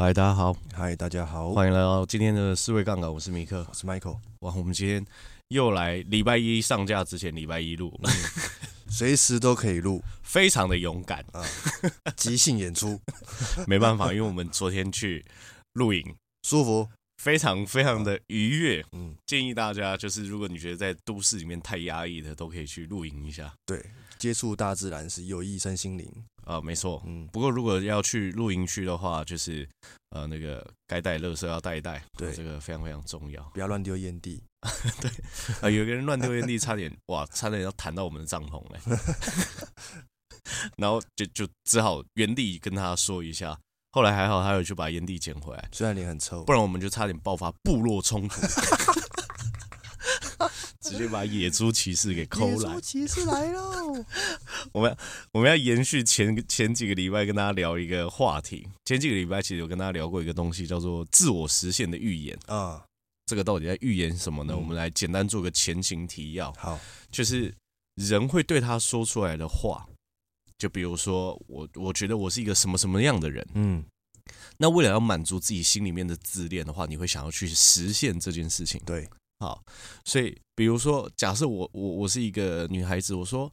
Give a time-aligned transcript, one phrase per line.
[0.00, 0.56] 嗨，大家好！
[0.72, 1.52] 嗨，大家好！
[1.52, 4.20] 欢迎来到今天的四位杠杆，我是米克，我是 Michael。
[4.42, 5.04] 哇，我们今天
[5.48, 7.92] 又来礼拜一上架之前，礼拜一录，
[8.88, 11.44] 随时都可以录，非常的勇敢啊！
[12.16, 13.00] 即兴演出，
[13.66, 15.26] 没办法，因为我们昨天去
[15.72, 16.88] 露营，舒服，
[17.20, 18.86] 非常非常的愉悦。
[18.92, 23.52] 嗯，建议大家就是，如果你觉得在都市里面太压抑的，都可以去露营一下。
[23.66, 23.84] 对。
[24.16, 26.12] 接触大自然是有益身心灵
[26.48, 27.02] 啊，没错。
[27.04, 29.68] 嗯，不过如果要去露营区的话，就是
[30.08, 34.42] 呃，那个该带垃圾要带一带，对，这个非常非常重要，不要乱丢烟蒂。
[34.98, 35.10] 对，
[35.60, 38.80] 啊，有个人乱丢烟蒂，差点哇，差点要弹到我们的帐篷嘞。
[40.78, 43.58] 然后就就只好原地跟他说一下，
[43.92, 48.40] 后来还好，他有去把烟蒂捡回来，虽然脸很臭，不然我们就差点爆发部落冲突。
[50.88, 54.04] 直接把野猪骑士给抠来，野猪骑士来喽！
[54.72, 54.96] 我们
[55.32, 58.66] 我们要延续前前几个礼拜跟大家聊一个话题。
[58.84, 62.82] 前几个礼拜其实有跟大家聊过一个东西，叫做自我实现的预言啊。
[63.26, 64.56] 这个到底在预言什么呢？
[64.56, 66.50] 我们来简单做个前情提要。
[66.54, 67.54] 好，就是
[67.94, 69.86] 人会对他说出来的话，
[70.56, 73.84] 就比如说我我觉得我是一个什么什么样的人，嗯，
[74.56, 79.06] 那为了要满足自己心里面的自恋的话，你会想要去实现这件事情，对。
[79.40, 79.62] 好，
[80.04, 83.46] 所以比如说，假设我我我是一个女孩子，我说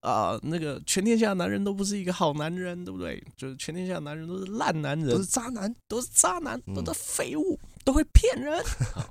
[0.00, 3.20] 啊、呃，那个全天下男人都不是一个好男人，对不对？
[3.36, 8.62] 就是全天下男人都是烂男人，都是渣男，都是渣男，都是废物，嗯、都会骗人。
[8.94, 9.04] 好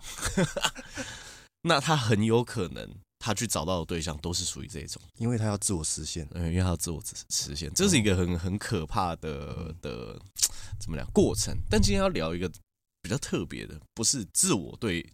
[1.63, 2.89] 那他很有可能，
[3.19, 10.17] 他去找到的对象都是属于这种，因为他要自我实现，嗯，因为他要自我实现，这是一个很很可怕的的
[10.79, 11.53] 怎么讲过程。
[11.69, 12.49] 但今天要聊一个。
[13.11, 15.05] 比较特别的，不是自我对，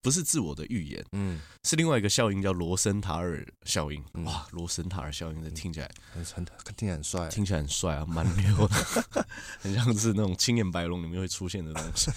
[0.00, 4.02] 不是自我的预言，嗯，是另外一个效应，叫罗森塔尔效应。
[4.14, 8.74] 嗯、哇，罗森塔尔效应，这听起来很很听起来很帅，听起来很帅啊，蛮牛的，
[9.60, 12.10] 很像是那种青眼白龙里面会出现的东西。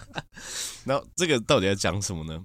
[0.84, 2.44] 然后这个到底在讲什么呢？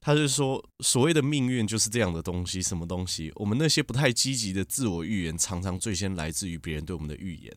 [0.00, 3.30] 他是说，所谓的命运就是这样的东西，什么东西？
[3.36, 7.54] 我们那些不太积极的自我预言，常常最先来自于别人对我们的预言。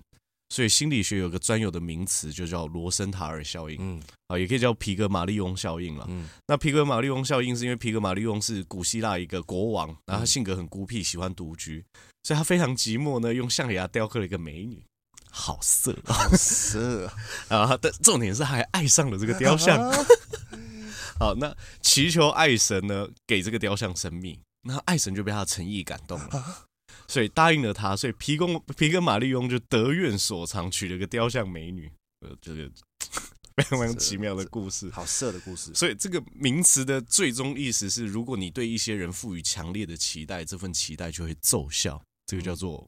[0.49, 6.05] 所以心理学有个专有的名词，就叫罗森塔尔效应，嗯，啊，也可以叫皮格马利翁效应了。
[6.09, 11.85] 嗯，那皮格马利翁效应是因为皮格马利翁是古希腊一个国王，然后他性格很孤僻，喜欢独居，
[12.23, 14.83] 所以他非常寂寞呢，用象牙雕刻了一个美女，
[15.29, 17.05] 好色，好色
[17.49, 17.77] 啊！
[17.79, 19.79] 但重点是还爱上了这个雕像。
[21.19, 26.68] 好，那祈求爱神呢，给这个雕像生命，那爱神就被他的诚意感动了。
[27.09, 31.91] 所以答应了他，所以皮公皮格马利翁就得愿所偿，娶了个雕像美女。
[32.19, 32.69] 呃，这个
[33.57, 35.73] 非常非常奇妙的故事，好色的故事。
[35.73, 41.99] 所以这个名词的最终意思是，如果你对一些人赋予强烈的期待，这份期待就会奏效。
[42.27, 42.87] 这个叫做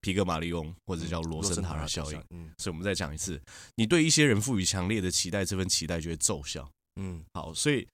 [0.00, 2.20] 皮格马利翁，或者叫罗森塔尔效应。
[2.30, 3.40] 嗯，所以我们再讲一次，
[3.76, 6.68] 你对一些人赋予强烈的期待，这份期待就会奏效。
[6.96, 7.86] 嗯，好，所以。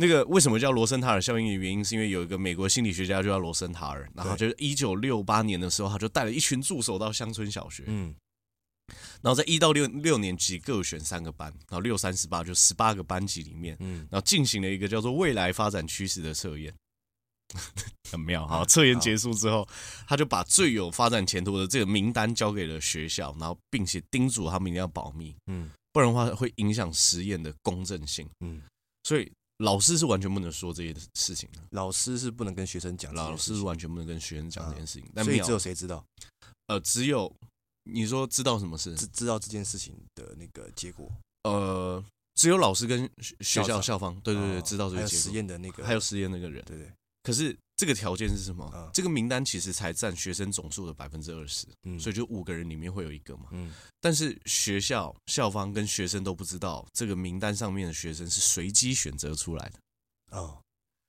[0.00, 8.14] 那个为什么叫罗森塔尔效应的原因，是因为有一个美国心理学家就叫罗森塔尔，然后就是一九六八年的时候，他就带了一群助手到乡村小学，嗯，
[9.20, 16.72] 然后在一到六六年级各选三个班，然后六三十八就十八个班级里面，嗯，然后进行了一个叫做未来发展趋势的测验，
[18.08, 18.64] 很妙哈。
[18.66, 19.68] 测验结束之后，
[20.06, 28.62] 他就把最有发展前途的这个名单交给了学校，然后并且叮嘱他们一定要保密，嗯，不然的话会影响实验的公正性，嗯，
[29.02, 29.28] 所以。
[29.58, 35.24] 老师是完全不能说这些事情的，老师是不能跟学生讲，老师是完全不能跟学生讲这件事情。
[35.24, 36.04] 所以只有谁知道？
[36.68, 37.32] 呃，只有
[37.84, 38.94] 你说知道什么事？
[38.94, 41.10] 知知道这件事情的那个结果？
[41.44, 43.08] 呃，只有老师跟
[43.40, 45.22] 学校校方，对对对，知道这个结果。
[45.22, 46.92] 实验的那个，还有实验那个人，对对。
[47.28, 48.72] 可是这个条件是什么？
[48.74, 51.66] 嗯、这个名单其实才占学生总数的百分之二十，
[52.00, 53.48] 所以就五个人里面会有一个嘛。
[53.50, 53.70] 嗯、
[54.00, 60.38] 但是学校校方跟学生都不知道这个名单上面的学生是随机选择出来的。
[60.38, 60.58] 哦，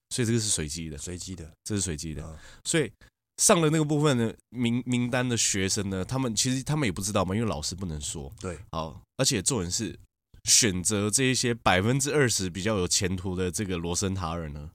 [0.10, 2.22] 所以这个是随机的，随机的，这是随机的。
[2.22, 2.92] 嗯、所以
[3.38, 8.30] 上了那个部分的名名单的学生呢，他们其实他们也不知道嘛，因为老师不能说。
[8.42, 9.98] 对，好，而且重点是
[10.44, 14.70] 选择这一些百分之二十比较有前途的这个罗森塔尔呢，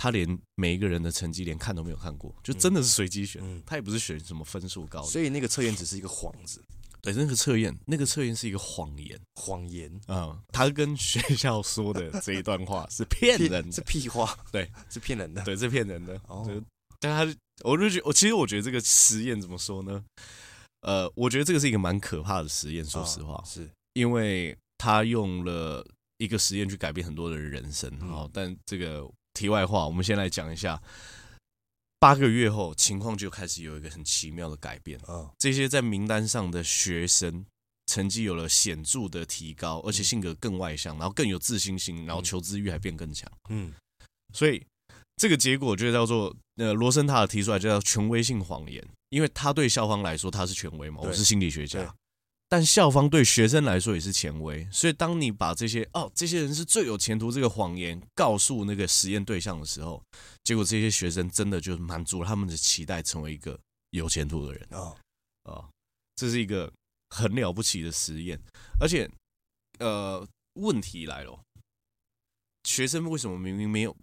[0.00, 6.64] 他连每一个人的成绩连看都没有看过，就真的是随机选，嗯、他也不是选什么分数高的，所以那个测验只是一个幌子。
[7.02, 10.42] 对，那个测验，那个测验是一个谎言，谎言啊、嗯！
[10.48, 16.18] 他跟学校说的这一段话是骗 人的，是屁话，对，是骗人的，对，是骗人的。
[16.28, 16.48] 哦，
[16.98, 20.02] 但他，我就觉，我其实我觉得这个实验怎么说呢？
[20.80, 25.86] 呃，我觉得这个是一个蛮可怕的实验，说实话，哦、是因为他用了
[26.16, 27.90] 一个实验去改变很多的人生。
[28.00, 30.82] 好、嗯，但这个题外话，我们先来讲一下。
[31.98, 34.98] 八个月后，情况就开始有一个很奇妙的改变。
[35.00, 37.44] 啊，这些在名单上的学生
[37.86, 43.30] 成绩有了显著的提高，而且性格更外向，然后更有自信心，然后求知欲还变更强。
[43.50, 43.74] 嗯，
[44.32, 44.64] 所以
[45.16, 51.94] 这个结果就叫做呃罗森塔尔提出来就叫权威性谎言，因为他对校方来说他是权威嘛，我是心理学家。
[52.50, 60.02] 但校方对学生来说也是权威，所以当你把这些哦，这些人是最有前途这个谎言告诉那个实验对象的时候，
[60.42, 63.56] 结果这些学生真的就满足了他们的期待，成为一个
[63.90, 64.96] 有前途的人啊啊、哦
[65.44, 65.70] 哦！
[66.16, 66.72] 这是一个
[67.10, 68.36] 很了不起的实验，
[68.80, 69.08] 而且
[69.78, 71.40] 呃，问题来了，
[72.64, 73.96] 学生为什么明明没有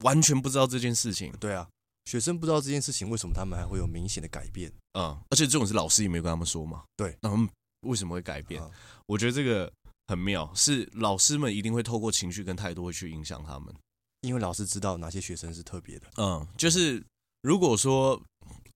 [0.00, 1.32] 完全不知道这件事情？
[1.38, 1.68] 对啊，
[2.06, 4.68] 学生不知道这件事情，为什么他们还会有明显的改变？
[4.94, 6.82] 啊、嗯，而且这种是老师也没有跟他们说嘛？
[6.96, 7.48] 对，那他们。
[7.84, 8.62] 为什么会改变？
[8.62, 8.70] 啊、
[9.06, 9.72] 我觉得这个
[10.08, 13.74] 很妙，是老师们一定会透过情绪跟态度会去影响他们，
[14.20, 16.06] 因为老师知道哪些学生是特别的。
[16.16, 17.02] 嗯，就是
[17.42, 18.20] 如果说，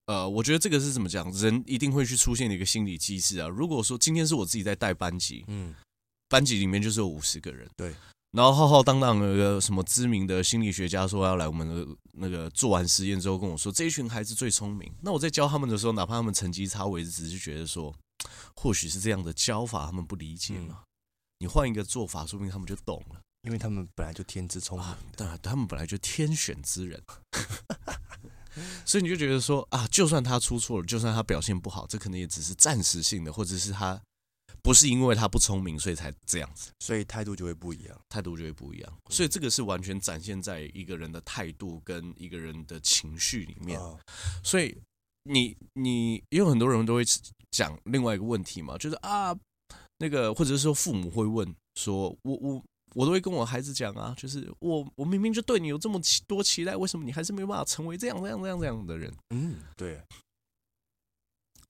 [0.06, 1.30] 呃，我觉得这个是怎么讲？
[1.32, 3.48] 人一定会去出现的一个心理机制啊。
[3.48, 5.74] 如果说今天是我自己在带班级，嗯，
[6.28, 7.94] 班级里面就是有五十个人，对，
[8.30, 14.90] 然后浩浩荡荡的一个什么知名的心理学家说要来我们的那个做完实验之后跟我说，这一群孩子最聪明。
[15.02, 17.94] 那我在教他们的时候，哪怕他们成绩差，我也只是觉得说。
[18.54, 20.82] 或许是这样的教法，他们不理解嘛？
[21.38, 23.20] 你换一个做法，说不定他们就懂了。
[23.42, 27.00] 因为他们本来就天资聪明，当然，他们本来就天选之人，
[28.84, 34.02] 所以你就觉得说啊，就算他出错了，就算他表现不好，这可能也只是暂时性的，或者是他
[34.60, 38.98] 不是因为他不聪明，所以才这样子，所以态度就会不一样，态度就会不一样。
[39.08, 43.80] 所以这个是完全展现在一个人的态度跟一个人的情绪里面。
[44.42, 44.76] 所以。
[45.24, 47.04] 你你也有很多人都会
[47.50, 49.36] 讲另外一个问题嘛，就是啊，
[49.98, 52.64] 那个或者是说父母会问说，我我
[52.94, 59.12] 我都会跟我孩子讲啊，就是我我明明就对你有这么多期待，为什么你还是没有办法成为这样这样这样这样的人？
[59.30, 60.02] 嗯，对，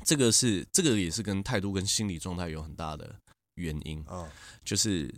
[0.05, 3.15] 这个是这个也是跟态度跟心理状态有很大的
[3.55, 4.31] 原因啊，
[4.65, 5.15] 就是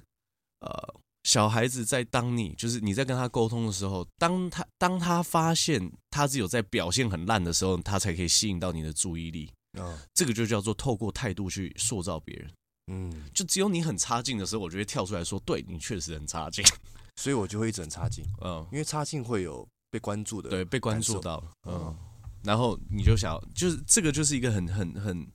[0.60, 0.94] 呃。
[1.24, 9.52] 小孩子在当你就是你在跟他沟通的时候，当他当他发现他只有在表现很烂的时候，他才可以吸引到你的注意力。
[9.78, 12.50] 啊，这个就叫做透过态度去塑造别人。
[12.92, 16.64] 嗯，就只有你很差劲的时候，我就会跳出来说，对你确实很差劲，
[17.16, 18.24] 所以我就会一直很差劲。
[18.40, 21.42] 嗯，因为差劲会有被关注的，对，被关注到。
[21.66, 21.96] 嗯。
[22.42, 25.26] 然后你就想，就是这个就是一个很很很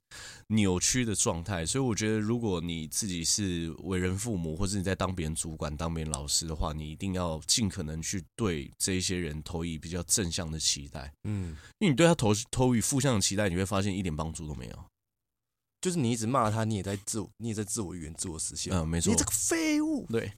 [0.48, 11.14] 扭曲的状态，所以我觉得，如果你自己是为人父母，或者你在当别人主管、当别人老师的话，你一定要尽可能去对这一些人投以比较正向的期待。
[11.24, 14.86] 嗯，因为你对他投投以负向的期待，你会发现一点帮助都没有。
[15.82, 18.74] 就是你一直骂他，你也在自我，你也在自我预言、自我实现。
[18.74, 19.12] 嗯，没错。
[19.12, 20.32] 你这个废物，对。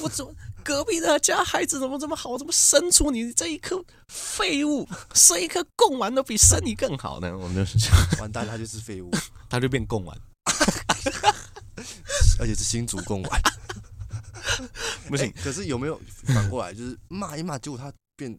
[0.00, 2.36] 我怎么隔壁的家孩子怎么这么好？
[2.38, 4.88] 怎么生出你这一颗废物？
[5.14, 7.36] 生一颗贡丸都比生你更好呢？
[7.36, 9.10] 我们就是这样， 完蛋，他就是废物，
[9.48, 10.18] 他就变贡丸，
[12.40, 13.40] 而且是新竹贡丸。
[15.08, 18.38] 不行，可是有没有反过来，就是骂一骂，结果他变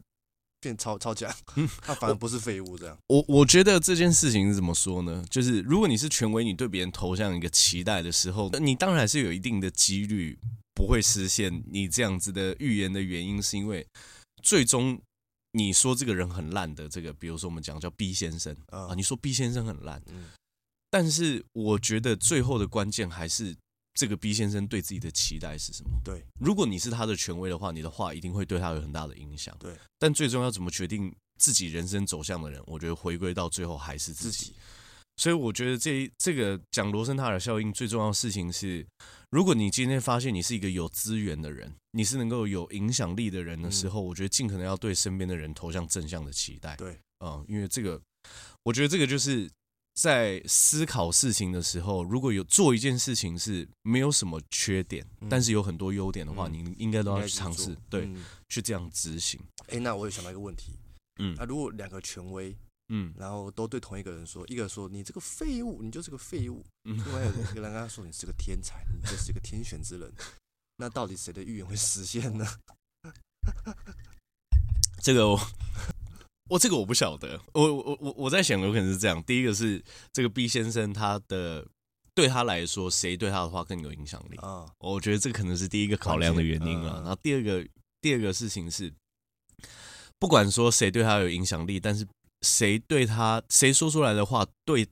[0.59, 1.31] 变超超强，
[1.81, 2.97] 他反而不是废物这样？
[3.07, 5.23] 我我觉得这件事情是怎么说呢？
[5.29, 10.39] 就是如果你是权威，你对别人投向一个期待的时候，你当然是有一定的几率。
[10.85, 13.85] 不会实现你这样子的预言的原因，是因为
[14.43, 15.01] 最终
[15.51, 19.99] 你说这个人很烂的这个，比如说我们讲叫 B 先生啊，你说 B 先生很烂，
[20.91, 23.55] 但是我觉得最后的关键还是
[23.95, 25.89] 这个 B 先生对自己的期待是什么？
[26.03, 29.57] 对，如果你是他的权威的话，你的话一定会对他有很大的影响。
[29.59, 34.53] 对，但最终要怎么决定自己人生走向的人，我觉得回归到最后还是自己。
[35.17, 38.85] 所以我觉得这这个讲罗森塔尔效应最重要的事情是，
[39.29, 46.75] 如果你今天发现你是一个有资源的人，你是能够有影响力的人的时候，我觉得尽可能要对身边的人投向正向的期待。
[46.75, 48.01] 对，嗯，因为这个，
[48.63, 49.49] 我觉得这个就是
[49.93, 59.39] 在思考事情的时候，如果有做一件事情是没有什么缺点，嗯、但是有很多优点的话，嗯、你应该都要去尝试，对，嗯、去这样执行。
[59.69, 60.73] 哎，那我有想到一个问题，
[61.19, 62.53] 嗯，那、啊、如果两个权威，
[62.89, 70.11] 嗯，然后都对同一个人说，一个说你这个废物，你就是个废物，嗯另外一个人跟他说你是个天才，你就是一个天选之人，
[70.77, 72.45] 那到底谁的预言会实现呢？
[75.01, 75.39] 这个我。
[76.47, 79.19] 我这个我不晓得，我我我我在想有可能是这样。
[79.23, 81.67] 第一个是这个 B 先生，他的
[82.13, 84.71] 对他来说，谁对他的话更有影响力啊？
[84.77, 86.97] 我觉得这可能是第一个考量的原因了。
[86.97, 87.67] 然后第二个
[87.99, 88.93] 第二个事情是，
[90.19, 92.05] 不管说谁对他有影响力，但是
[92.41, 94.87] 谁对他谁说出来的话对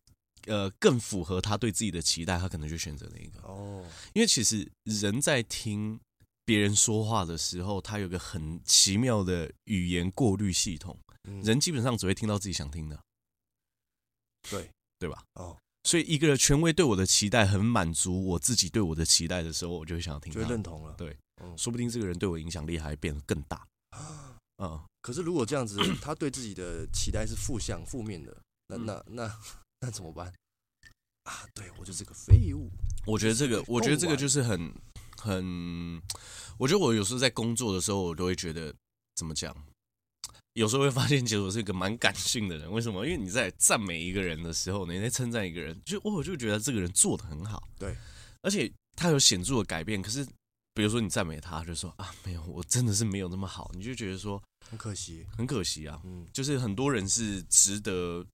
[0.47, 3.85] 呃更符合他对自己的期待，他可能就选择那个哦。
[4.13, 5.99] 因为其实人在听
[6.45, 10.97] 别人说话的时候，他有个很奇妙的语言过滤系统。
[11.41, 13.01] 人基本上只会听到自己想听的，
[14.49, 14.69] 对
[14.99, 15.23] 对吧？
[15.35, 20.93] 哦，所以一个权威对我的期待很满足，我自己对我的期待的时候，我就会想要听，就认同了。
[20.97, 23.65] 对，嗯，说不定这个人对我影响力还变得更大。
[24.63, 28.35] 嗯，可是如果这样子， 他对自己的期待是负向、负面的，
[28.67, 29.39] 那那那
[29.81, 30.31] 那怎么办？
[31.23, 32.69] 啊，对我就是个废物。
[33.05, 34.73] 我觉得这个，我觉得这个就是很
[35.17, 36.01] 很，
[36.57, 38.73] 我觉得我有时候在工作的时候，我都会觉得
[39.15, 39.55] 怎么讲？
[40.53, 42.71] 有时候会发现，其实我是一个蛮感性的人。
[42.71, 43.05] 为什么？
[43.05, 47.67] 因为你在赞美一个人的时候，你在称赞一个人，就我就觉得这个人做的很好。
[47.79, 47.95] 对，
[48.41, 50.01] 而且他有显著的改变。
[50.01, 50.25] 可是，
[50.73, 53.71] 比如说你赞美他，就说啊，没有，我真的是没有那么好。
[53.73, 56.01] 你就觉得说很可惜，很可惜啊。
[56.03, 58.25] 嗯，就是很多人是值得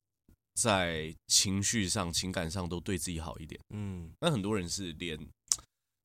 [0.55, 3.59] 在情绪上、情感上都对自己好一点。
[3.73, 5.19] 嗯，那很多人是连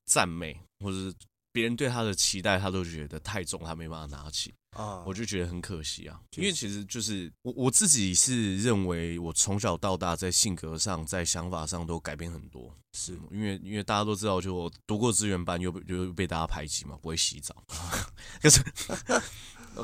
[0.06, 1.14] 赞美或者是
[1.54, 4.52] 别人对他的期待，他都觉得太重，他没办法拿起。
[4.70, 12.76] 啊，我就觉得很可惜啊，因为其实就是我我自己是认为，我从小到大在性格上、在想法上都改变很多。
[12.92, 13.16] 是。
[13.30, 17.64] 因为因为大家都知道，就我读过资源班，又又被大家排挤嘛，不会洗澡。
[18.42, 18.61] 可是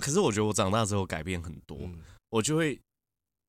[0.01, 1.89] 可是我觉得我长大之后改变很多，
[2.31, 2.81] 我就会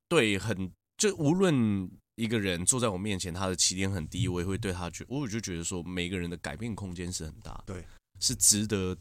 [0.07, 7.85] 对很就无论一个人坐在我面前，他的起点很低，我也会对他觉，我就觉得说，每个人的改变空间是很大的，对，
[8.21, 8.97] 是值得。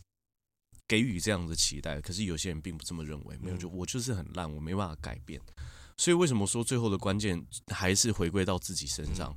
[0.89, 3.39] 给予这样的期待，可是有些人并不这么认为。
[3.41, 5.41] 没有，就我就是很烂，我没办法改变。
[5.97, 9.33] 所以为什么说最后的关键还是回归到自己身上？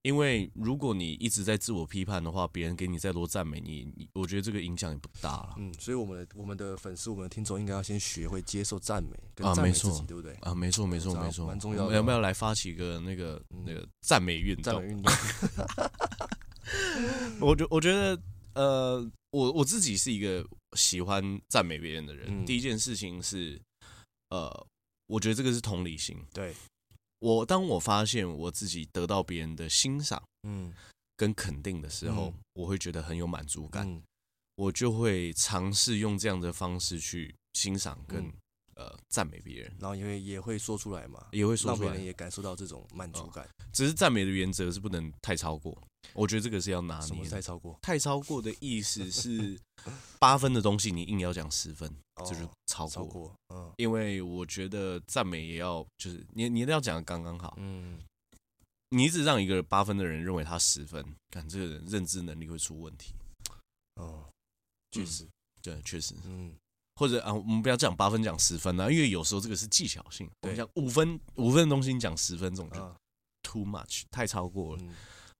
[0.00, 5.56] 因为如果你一直在自我批判的话，别人给你再多赞美，你，你我觉得这个影响也不大了。
[5.58, 10.32] 嗯，所以我们的我们的粉丝，我们的听众应该要先学会接受赞美，跟赞美自己，对不对？
[10.36, 11.94] 啊，没错，没错，没错，蛮重要的。
[11.94, 14.72] 要不要来发起一个那个那个赞美运动？
[14.72, 15.12] 赞美运动。
[17.46, 18.18] 我觉我觉得
[18.62, 19.10] 呃。
[19.30, 20.42] 我我自己是一个
[20.74, 22.28] 喜欢赞美别人的人。
[22.30, 23.60] 嗯、第一件事情是，
[24.30, 24.66] 呃，
[25.06, 26.16] 我觉得这个是同理心。
[26.32, 26.54] 对，
[27.18, 30.72] 我当我发现我自己得到别人的欣赏，嗯，
[31.14, 34.02] 跟肯定的时候，嗯、我会觉得很有满足感，嗯、
[34.54, 38.24] 我就会尝试用这样的方式去欣赏跟。
[38.24, 38.32] 嗯
[38.76, 43.44] 呃，赞美别人，然后因为也会说出来嘛，也会说出来，让别人也感受到这种满足感。
[43.44, 45.76] 哦、只是赞美的原则是不能太超过，
[46.14, 47.28] 我觉得这个是要拿捏。
[47.28, 47.78] 太超过？
[47.82, 49.58] 太超过的意思是
[50.18, 52.90] 八分的东西，你硬要讲十分，这、哦、就是超过。
[52.90, 57.54] 超过，嗯，因为我觉得赞美也要，就是你你都要讲的刚刚好。
[57.58, 57.98] 嗯，
[58.90, 63.14] 你一直让一个八分的人认为他十分，看这个人认知能力会出问题。
[63.96, 64.24] 哦，
[64.92, 65.30] 确实，嗯、
[65.62, 66.54] 对，确实，嗯。
[66.96, 70.28] 或者啊，我们不要讲八分讲十分啊，因为有时候这个是技巧性。
[70.42, 72.96] 我们，讲五分五分的东西你讲十分，这种就
[73.44, 74.82] too much 太超过了。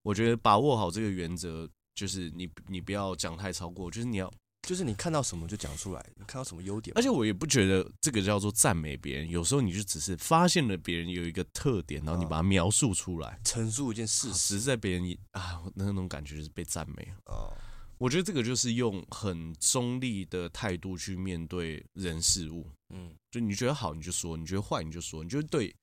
[0.09, 6.97] 嗯、我觉得把握好这个原则，就是你你不要讲太超过，就是你要就是你看到什么就讲出来，你看到什么优点。
[6.97, 17.53] 而且我也不觉得这个叫做赞美别人，有时候你就只是发现了别人有一个特点，然后你把它描述出来，陈述一件事实，在别人啊那种感觉就是被赞美哦。
[17.99, 25.75] 我觉得这个就是用很中立的态度去面对人事物，嗯，就你觉得好你就说，你觉得坏你就说，你觉得对，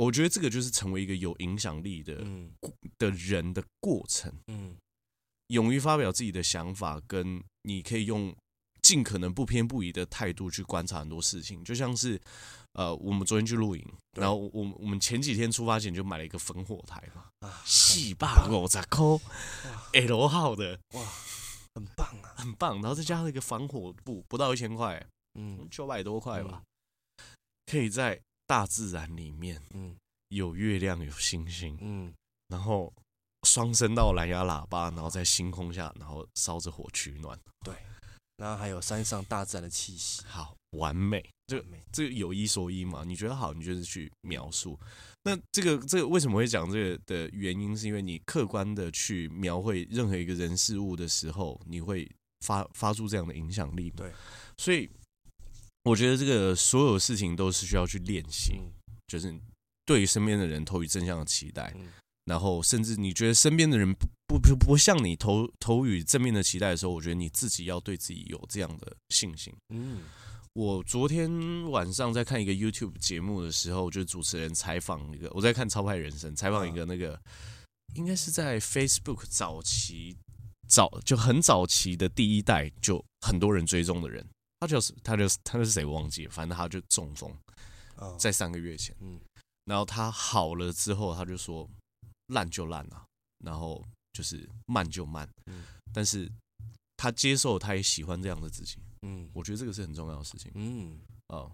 [0.00, 2.24] 我觉得这个就是成为一个有影响力的
[2.96, 4.74] 的人的过程，嗯，
[5.48, 8.34] 勇于发表自己的想法，跟你可以用
[8.82, 12.18] 尽可能不偏不倚的态度去观察很多事情，就像是
[12.72, 13.84] 呃，我们昨天去露营，
[14.18, 19.04] 然后我我们前几天出发前就买了一个烽火台嘛，啊，四百五十块
[19.92, 21.02] ，L 号的，哇。
[21.72, 26.64] 很棒啊，很棒，然后再加上一个防火布，不到一千块，嗯，九百多块吧，
[27.18, 27.24] 嗯、
[27.66, 29.94] 可以在大自然里面，嗯，
[30.30, 32.12] 有月亮，有星星，嗯，
[32.48, 32.92] 然后
[33.46, 37.72] 双声道蓝牙喇叭，然后在星空下，然后烧着火取暖，对，
[38.38, 43.04] 然后还有山上大自然的气息，好，完美，这个这个有一说一嘛？
[43.04, 44.76] 你觉得好，你就是去描述。
[45.22, 52.10] 那这个这个为什么会讲这个的原因，是因为你客观的去描绘任何一个人事物的时候，你会
[52.44, 53.92] 发发出这样的影响力。
[53.92, 54.12] 对，
[54.58, 54.90] 所以
[55.84, 58.60] 我觉得这个所有事情都是需要去练习，
[59.06, 59.34] 就是
[59.86, 61.74] 对身边的人投予正向的期待。
[62.26, 69.52] 然后，甚至你觉得身边的人不不不不向你投投予正面的期待的时候，我觉得你自己要对自己有这样的信心。
[69.70, 70.02] 嗯，
[70.52, 77.20] 我昨天晚上在看一个 YouTube 节目的时候，就主持人采访一个，我在看《超派人生》，采访一个那个
[77.94, 80.16] 应该是在 Facebook 早期
[80.68, 84.24] 早就很早期的第一代就很多人追踪的人，
[84.60, 87.36] 他就是他就是他就是谁忘记了，反正他就中风，
[88.18, 89.20] 在三个月前，嗯，
[89.64, 91.68] 然后他好了之后，他就说。
[92.32, 93.04] 烂就烂了，
[93.44, 96.30] 然后就是慢就慢，嗯，但是
[96.96, 101.50] 他接受，他也喜欢这样的自己，嗯，我觉得这个是很重要的事情，嗯，哦，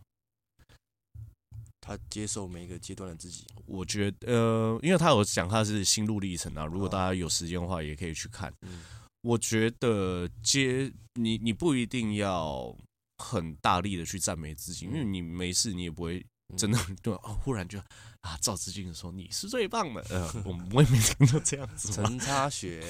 [1.80, 8.84] 他接受每一个阶段的自己，我觉得，呃，因为他有讲他是心路历程啊，如果大家有时间的话，也可以去看，嗯，
[9.22, 12.76] 我觉得接你，你不一定要
[13.18, 16.25] 很大力的去赞美自己，因为你没事，你也不会。
[16.56, 17.76] 真的对哦，忽然就
[18.20, 20.00] 啊，照镜子说你是最棒的。
[20.11, 21.90] 呃，我们我也没听到这样子。
[21.92, 22.80] 陈插学，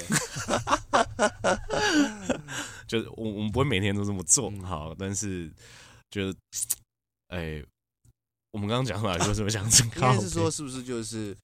[2.87, 5.50] 就是我我们不会每天都这么做，好，但是
[6.11, 6.66] 就是，
[7.28, 7.64] 哎，
[8.50, 11.35] 我们刚刚讲出来就是么想应该是说，是不是就是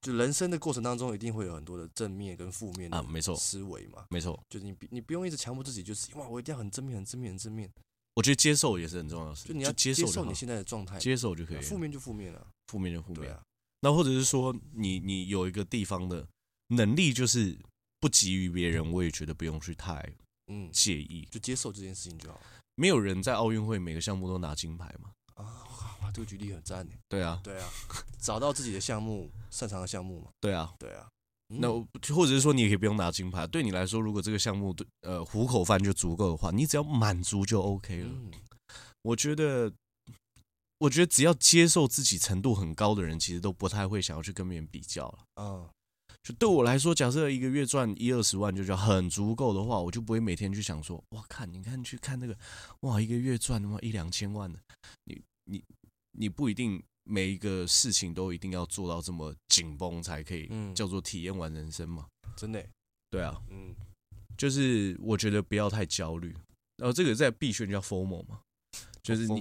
[0.00, 7.70] 就人生的过程当中，一定会有很多的正面跟负面啊，没错，思维嘛，没错，就是你你不用一直强迫自己，就是哇，我一定要很正面，很正面，很正面。
[8.18, 13.32] 我觉得接受也是很重要的事，就你要接受你现在的状态，接受就可以，负面就负面了，负面就负面。
[13.78, 16.26] 那或者是说，你你有一个地方的
[16.66, 17.56] 能力，就是
[18.00, 20.04] 不急于别人，我也觉得不用去太
[20.48, 22.40] 嗯介意，就接受这件事情就好。
[22.74, 25.12] 没有人在奥运会每个项目都拿金牌嘛？
[25.34, 25.44] 啊，
[26.02, 26.84] 哇，这个举例很赞。
[27.08, 27.70] 对啊，对啊，
[28.18, 30.32] 找到自己的项目，擅长的项目嘛。
[30.40, 31.06] 对啊，对啊。
[31.48, 31.68] 那
[32.14, 33.46] 或者是说，你也可以不用拿金牌。
[33.46, 38.10] 对你来说，如果这个项目对呃糊口饭就足够的话，你只要满足就 OK 了。
[39.02, 39.72] 我觉得，
[40.78, 45.18] 我觉得只要接受自己程度很高的人，其实都不太会想要去跟别人比较了。
[45.36, 45.66] 嗯，
[46.22, 52.36] 就对我来说，假设一个月赚一二十万就叫很足够的话，我就不会每天去想说，哇，看，你看，去看那个，
[52.80, 54.58] 哇，一个月赚他妈一两千万的，
[55.04, 55.64] 你你
[56.12, 62.06] 你不一定每一个事情都一定要做到这么紧绷才可以，叫做体验完人生嘛。
[62.36, 62.64] 真的，
[63.10, 63.74] 对啊，嗯，
[64.36, 66.36] 就是我觉得不要太焦虑。
[66.76, 68.40] 然后这个在币圈叫 formal 嘛。
[69.02, 69.40] 就是你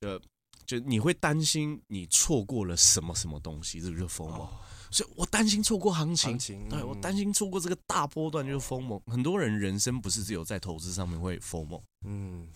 [0.00, 0.18] 的，
[0.64, 4.48] 就你会担心你错过了什么什么东西，这个就是 FOMO。
[4.90, 6.38] 所以我担心错过行情，
[6.70, 9.02] 对，我担心错过这个大波段，就是 FOMO。
[9.10, 12.48] 很多人人生不是只有在投资上面会 FOMO，嗯，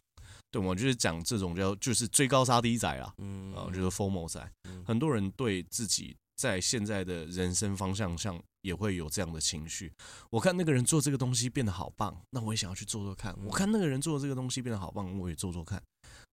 [0.51, 4.53] 对，我就是讲这种叫就是追高杀低仔啊，嗯，啊，就是 FOMO 仔。
[4.85, 9.93] 很多人对自己在现在的人生方向上也会有这样的情绪。
[10.31, 13.37] 我看那个人做这个东西变得好棒，那我也想要去做做看。
[13.45, 15.81] 我看那个人做这个东西变得好棒，我也做做看。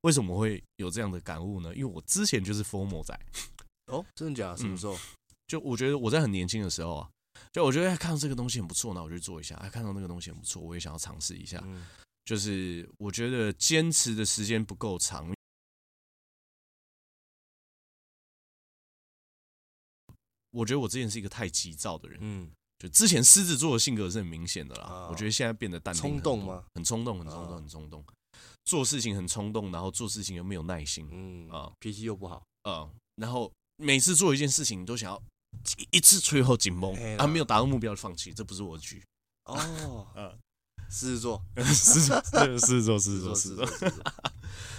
[0.02, 1.74] 为什么会有这样的感悟呢？
[1.76, 3.20] 因为我之前就是 FOMO 仔。
[3.88, 4.58] 哦，真的假的？
[4.58, 4.94] 什么时候？
[4.94, 5.00] 嗯，
[5.48, 7.10] 就我觉得我在很年轻的时候啊，
[7.52, 11.62] 就我觉得看到这个东西很不错，那我就做一下；哎，看到那个东西很不错，我也想要尝试一下。
[11.66, 11.86] 嗯，
[12.28, 15.34] 就是我觉得坚持的时间不够长。
[20.52, 22.20] 我觉得我之前是一个太急躁的人。
[22.22, 24.88] 嗯，就之前狮子座的性格是很明显的啦。
[24.90, 26.02] 哦，我觉得现在变得淡定。
[26.02, 26.66] 冲动吗？
[26.76, 28.06] 很冲动，很冲动，很冲动。
[28.66, 35.24] 做事情很冲动，然后做事情又没有耐心，嗯啊，脾气又不好，嗯，然后每次做一件事情都想要
[35.92, 39.02] 一次最后紧绷，啊，没有达到目标就放弃，这不是我的局。
[39.48, 40.38] 哦，嗯，
[40.90, 41.64] 狮子座，狮
[42.02, 42.22] 子，
[42.60, 43.92] 狮子座，狮子座，狮子座，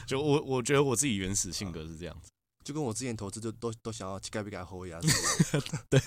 [0.06, 2.30] 就我我觉得我自己原始性格是这样子，
[2.64, 4.98] 就跟我之前投资就都都想要改不改后牙，
[5.90, 6.00] 对，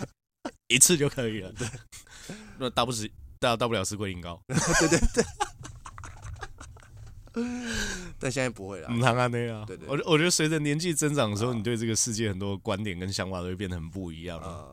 [0.68, 1.68] 一次就可以了，对，
[2.58, 3.10] 那大不是
[3.40, 5.24] 大大不了吃龟苓膏，对对对。
[8.20, 9.66] 但现在不会了，嗯，当然那样。
[9.66, 14.66] 对对，我我觉得随着年纪增长的时候，你对这个世界很多观点跟想法都会变得很不一样啊。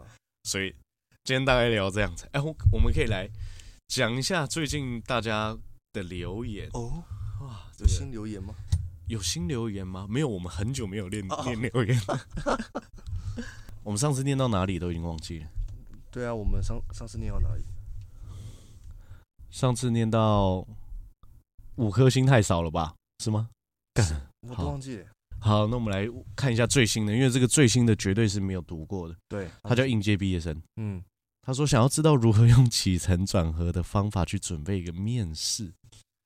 [0.43, 0.71] 所以
[1.23, 2.29] 今天大概聊这样子。
[2.33, 3.31] 哎，我我们可以来
[3.89, 5.57] 讲一下最近大家
[5.93, 7.03] 的留言哦。
[7.41, 8.55] 哇，有新留言吗？
[9.09, 10.07] 有新留言吗？
[10.09, 12.21] 没有，我们很久没有念念留言了。
[13.83, 15.47] 我们上次念到哪里都已经忘记了。
[16.11, 17.65] 对啊，我们上上次念到哪里？
[19.51, 20.67] 上次念到。
[21.77, 22.93] 五颗星太少了吧？
[23.23, 23.49] 是吗？
[23.95, 24.05] 干，
[24.41, 25.07] 我都忘记了。
[25.39, 29.15] 好，那我们来看一下最新的，因为这个最新的绝对是没有读过的。
[29.29, 30.61] 对，他叫应届毕业生。
[30.75, 31.01] 嗯，
[31.49, 35.73] 他说想要知道如何用起承转合的方法去准备一个面试。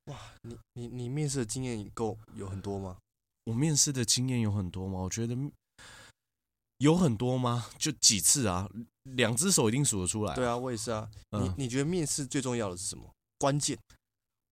[0.07, 2.97] 哇，你你你面试的经验够有很多吗？
[3.45, 4.99] 我面试的经验有很多吗？
[4.99, 5.39] 我觉得
[6.79, 7.69] 有很多吗？
[7.79, 8.69] 就几次啊，
[9.15, 10.35] 两只手一定数得出来。
[10.35, 11.09] 对啊，我也是啊。
[11.31, 13.09] 嗯、你你觉得面试最重要的是什么？
[13.39, 13.79] 关键？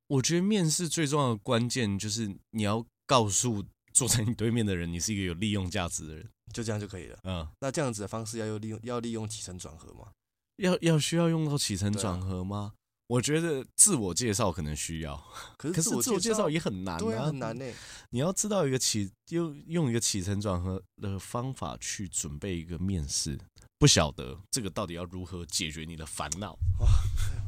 [0.07, 7.19] 我觉得面试最重要的关键就是你要告诉坐在你对面的人，你是一个有利用价值的人，就这样就可以了。
[7.25, 10.13] 嗯，那这样子的方式要用利用要利用起承转合吗？
[10.61, 12.73] 要要需要用到起承转合吗？
[13.07, 15.21] 我觉得自我介绍可能需要，
[15.59, 17.65] 可是自我介绍也很难，啊，很难呢。
[18.11, 23.37] 你要知道一个起用用一个起承转合的方法去准备一个面试，
[23.81, 26.57] 不晓得这个到底要如何解决你的烦恼。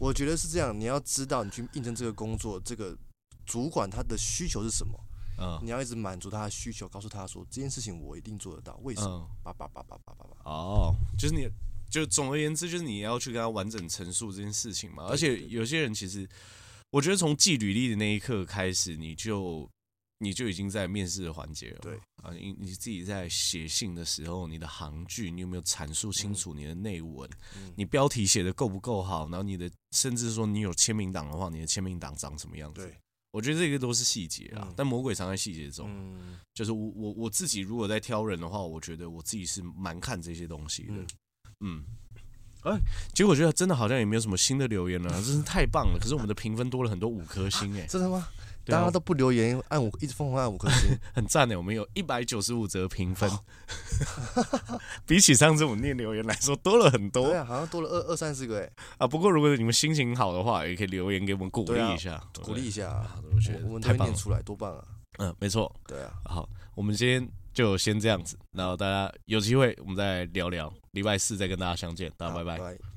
[0.00, 2.98] 我觉得是这样，你要知道你去应征这个工作，这个
[3.46, 4.98] 主管他的需求是什么，
[5.38, 9.30] 嗯，你要一直满足他的需求，告诉他说这件事情我一定做得到，为什么？
[9.44, 10.50] 叭叭叭叭叭叭叭。
[10.50, 11.48] 哦，就是你。
[11.92, 15.04] 就总而言之，就是你要去跟他完整陈述这件事情嘛。
[15.04, 16.26] 而且有些人其实，
[16.90, 19.70] 我觉得从寄履历的那一刻开始，你就
[20.18, 21.78] 你就已经在面试的环节了。
[21.82, 27.28] 对啊，你你自己在写信的时候，你的行距，你有没有阐述清楚你的内文？
[27.76, 29.28] 你标题写的够不够好？
[29.28, 32.86] 然后你的甚至说你有签名档的话，你的签名档长什么样子？
[32.86, 32.96] 对，
[33.32, 34.72] 我觉得这个都是细节啊。
[34.76, 35.90] 但魔鬼藏在细节中。
[36.54, 40.92] 就是我我我自己如果在挑人的话，我觉得我自己是蛮看这些东西的。
[40.92, 41.06] 嗯，
[42.62, 42.78] 哎，
[43.12, 45.98] 结果觉得真的好像也没有什么新的留言了， 真是太棒了。
[45.98, 48.28] 可是我们的评分多了很多五颗星，哎， 真的吗？
[48.64, 51.58] 大家都不留言，按五一直疯狂按五颗星， 很赞的。
[51.58, 53.28] 我们有一百九十五则评分，
[55.04, 57.26] 比起上次我念留言来说多了很多。
[57.26, 58.70] 对啊，好像多了二二三十个哎。
[58.98, 63.04] 啊，不过如果你们心情好的话，也可以留言给我们鼓励一下，鼓励一下。
[63.34, 64.84] 我觉得我们太念出来多棒啊！
[65.18, 65.74] 嗯，没错。
[65.88, 70.72] 对啊，好，我们今天就先这样子，然后大家有机会我们再聊聊。
[70.92, 72.91] 礼拜四再跟大家相见，大家拜拜。